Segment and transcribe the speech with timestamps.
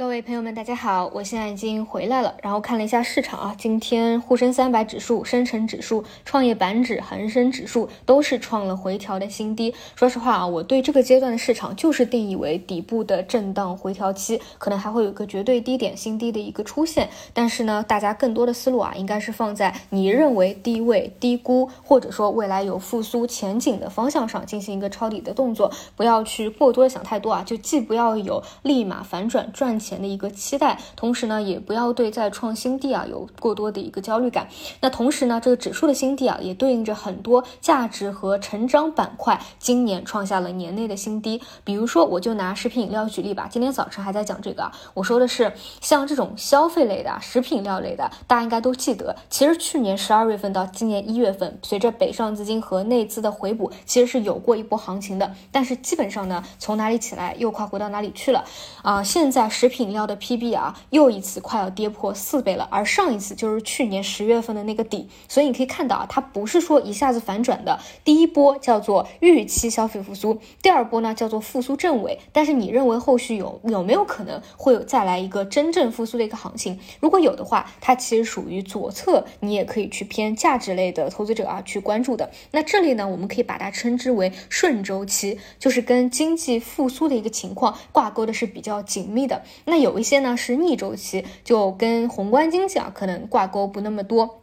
[0.00, 9.74] 各位朋友们，大家好，我现在已经回来了，然后看了一下市场啊，今天沪深三百指数、深成指数、创业板指、恒生指数都是创了回调的新低。
[9.94, 17.10] 说实话啊，我对这个阶段的市场就是定义为底部的震荡回调期，可能还会有个绝对低点新低的一个出现。
[17.34, 29.89] 但是呢，大家更多的思路啊，应该是放在你认为低位、低估，或者说未来有复苏前景的方向上进行一个抄底的动作，不要去过多的想太多啊，就既不要有立马反转赚钱。
[29.90, 34.46] 前的一个期待，同时呢，也不要对再创新低啊有过多的一个焦虑感。
[34.80, 41.42] 那同时呢，这个指数的新低啊，也对应着很多价值和成长板块今年创下了年内的新低。
[41.64, 43.48] 比如说，我就拿食品饮料举例吧。
[43.50, 55.34] 今天早晨还在讲这个啊，我说的是像这种消费类的食品饮料类的，大家应该都记得，其实去年十二月份到今年一月份，随着北上资金和内资的回补，其实是有过一波行情的。
[55.50, 58.44] 但是基本上呢，从哪里起来又快回到哪里去了
[58.82, 59.02] 啊？
[59.02, 59.79] 现在食品。
[59.80, 76.78] 饮料的 PB 啊，又一次快要跌破四倍了，而上一次就是去年十月份的那个底，所以你可以看到啊，它不是说一下子反转的，第一波叫做预期消费复苏，第二波呢叫做复苏正尾，但是你认为后续有有没有可能会有再来一个真正复苏的一个行情？
[77.00, 82.30] 如果有的话，它其实属于左侧，你也可以去偏价值类的投资者啊去关注的。
[82.50, 89.42] 那这里呢，我们可以把它称之为顺周期，就是跟经济复苏的一个情况挂钩的是比较紧密的。
[89.64, 94.40] 那有一些呢是逆周期，就跟宏观经济啊可能挂钩不那么多。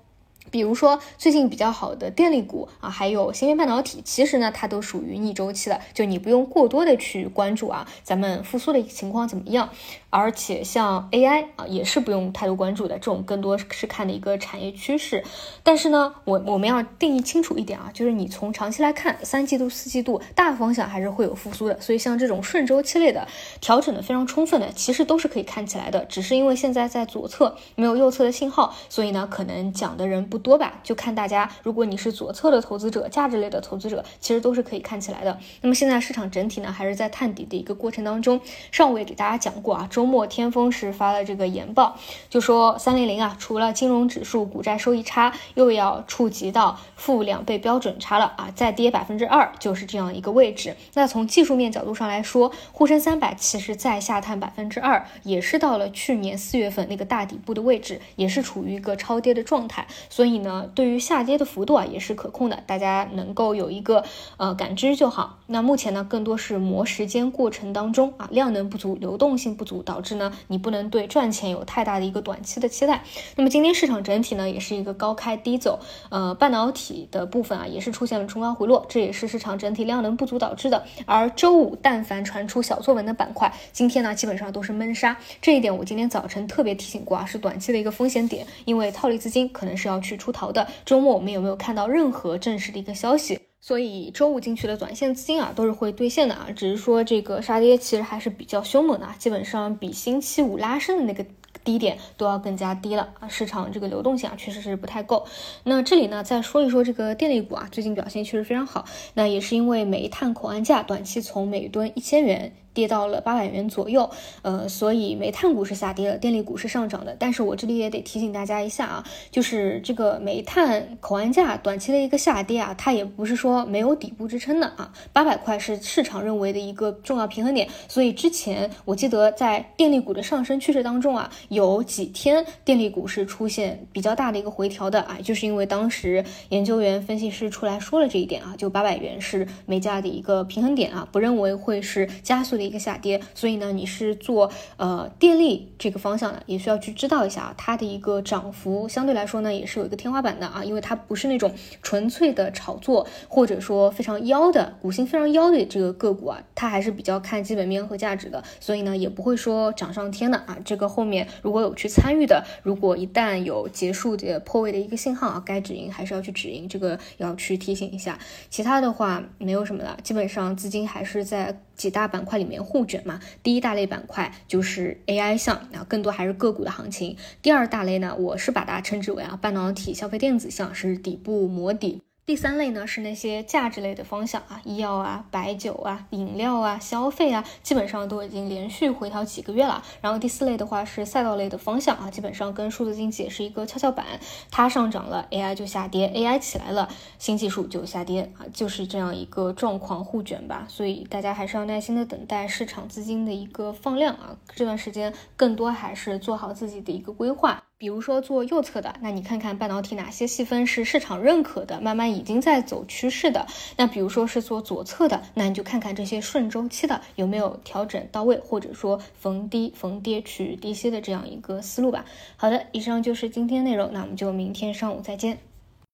[0.52, 9.70] 比如说最近比较好的电力股啊，还有芯片半导体，其实呢它都属于逆周期的，就你不用过多的去关注啊，咱们复苏的一个情况怎么样。
[10.10, 15.22] 而且像 AI 啊，也是不用太多关注的，这种更多是看的一个产业趋势。
[15.64, 21.80] 但是呢，我我们要定义清楚一点啊，就是你从长期来看，三季度、四季度大方向还是会有复苏的。
[21.82, 23.28] 所以像这种顺周期类的
[23.60, 26.04] 调整的非常充分的，其实都是可以看起来的。
[26.06, 30.80] 只是因为现在在左侧没有右侧的信号，所以呢，可能讲的人不多吧。
[30.84, 35.38] 就看大家，如果你是左侧的投资者、价值类的投资者，其实都是可以看起来的。
[35.62, 38.40] 那么现在市场整体呢，还是在探底的一个过程当中。
[38.72, 39.88] 上午也给大家讲过啊。
[39.90, 41.98] 周末天风是发了这个研报，
[42.30, 50.76] 就说三零零啊，除了金融指数股债收益差，又要触及到负两倍标准差了啊，再跌百分之二就是这样一个位置。
[50.94, 59.88] 那从技术面角度上来说，沪深三百其实再下探百分之二，也是到了去年四月份那个大底部的位置，也是处于一个超跌的状态。
[60.10, 64.04] 所以所以呢，对于下跌的幅度啊，也是可控的，大家能够有一个
[64.36, 65.40] 呃感知就好。
[65.46, 69.82] 那目前呢，更多是磨时间过程当中啊，量能不足，流动性不足。
[69.82, 73.04] 导致呢，你不能对赚钱有太大的一个短期的期待。
[73.38, 75.80] 那么今天市场整体呢，也是一个高开低走，
[76.10, 80.84] 呃，半导体的部分啊，也是出现了冲高回落，这也是市场整体量能不足导致的。
[81.06, 85.16] 而周五但凡传出小作文的板块，今天呢基本上都是闷杀。
[85.42, 90.68] 这一点我今天早晨特别提醒过啊，是短期的一个风险点，因为套利资金可能是要去出逃的。
[90.84, 93.40] 周末我们有没有看到任何正式的一个消息？
[93.60, 101.26] 所以周五进去的短线资金啊，都是会兑现的啊，只是说这个杀跌其实还是比较凶猛的，啊基本上比星期五拉升的那个
[101.64, 105.26] 低点都要更加低了啊，市场这个流动性啊确实是不太够。
[105.64, 108.86] 那这里呢再说一说这个电力股啊，最近表现确实非常好，
[109.16, 112.54] 那也是因为煤炭口岸价短期从每吨一千元。
[112.78, 114.08] 跌到了八百元左右，
[114.44, 117.16] 呃，所以煤炭股是下跌了，电力股是上涨的。
[117.18, 127.68] 但是我这里也得提醒大家一下啊，就是这个煤炭口岸价短期的一个下跌啊，它也不是说没有底部支撑的啊，八百块是市场认为的一个重要平衡点。
[127.88, 142.67] 所以之前我记得在电力股的上升趋势当中啊，有几天电力股是出现比较大的一个回调的啊，就是因为当时研究员分析师出来说了这一点啊，就八百元是煤价的一个平衡点啊，不认为会是加速的。
[142.68, 160.58] 一个下跌，所以呢，你是做呃电力这个方向的，也需要去知道一下啊，它的一个涨幅相对来说呢，也是有一个天花板的啊，因为它不是那种纯粹的炒作，或者说非常妖的股性非常妖的这个个股啊，它还是比较看基本面和价值的，所以呢，也不会说涨上天的啊。
[160.66, 168.20] 这个后面如果有去参与的，如果一旦有结束的破位的一个信号啊，该止盈还是要去止盈，这个要去提醒一下。
[168.50, 172.62] 其他的话没有什么了，基本上资金还是在几大板块里面。
[172.62, 177.16] 互卷嘛，第一大类板块就是 AI 项，啊，更多还是个股的行情。
[177.42, 182.02] 第二大类呢，我是把它称之为啊半导体、消费电子项是底部磨底。
[182.28, 189.82] 第三类呢是那些价值类的方向啊，医药啊、白酒啊、饮料啊、消费啊，基本上都已经连续回调几个月了。
[190.02, 194.06] 然后第四类的话是赛道类的方向啊，基本上跟数字经济也是一个跷跷板，
[194.52, 200.66] 它上涨了，AI 就下跌；AI 起来了，新技术就下跌啊，就是这样一个状况互卷吧。
[200.68, 207.64] 所以大家还是要耐心的等待市场资金的一个放量啊，这段时间更多还是做好自己的一个规划。
[207.80, 213.46] 比如说做右侧的，那你看看半导体哪些细分是市场认可的，慢慢已经在走趋势的。
[213.78, 222.06] 那比如说是做左侧的，那你就看看这些顺周期的有没有调整到位，或者说逢低逢跌取低吸的这样一个思路吧。
[222.36, 225.38] 好的，以上就是今天内容，那我们就明天上午再见。